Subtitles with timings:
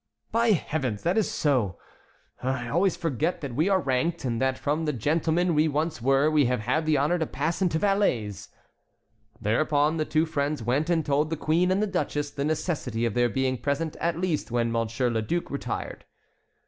[0.31, 1.77] "By Heavens, that is so;
[2.41, 6.27] I always forget that we are ranked, and that from the gentlemen we once were
[6.31, 8.49] we have had the honor to pass into valets."
[9.39, 13.13] Thereupon the two friends went and told the queen and the duchess the necessity of
[13.13, 16.03] their being present at least when Monsieur le Duc retired.